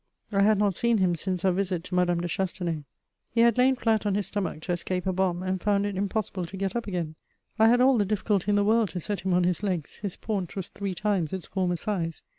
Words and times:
I 0.31 0.41
had 0.41 0.57
not 0.57 0.73
seen 0.73 0.97
him 0.97 1.15
since 1.15 1.45
our 1.45 1.51
visit 1.51 1.83
to 1.83 1.93
Madame 1.93 2.21
de 2.21 2.27
Chastenay. 2.27 2.85
He 3.29 3.41
had 3.41 3.59
lain 3.59 3.75
flat 3.75 4.03
on 4.07 4.15
his 4.15 4.25
stomach 4.25 4.61
to 4.63 4.71
escape 4.71 5.05
a 5.05 5.13
bomb, 5.13 5.43
and 5.43 5.61
found 5.61 5.85
it 5.85 5.95
impossible 5.95 6.47
to 6.47 6.57
get 6.57 6.75
up 6.75 6.87
again. 6.87 7.13
I 7.59 7.67
had 7.67 7.81
all 7.81 7.99
the 7.99 8.05
difficulty 8.05 8.49
in 8.49 8.55
the 8.55 8.63
world 8.65 8.89
to 8.89 8.99
set 8.99 9.19
him 9.19 9.31
on 9.35 9.43
his 9.43 9.61
legs; 9.61 9.97
his 9.97 10.15
paunch 10.15 10.55
was 10.55 10.69
three 10.69 10.95
times 10.95 11.33
its 11.33 11.45
former 11.45 11.75
size. 11.75 12.23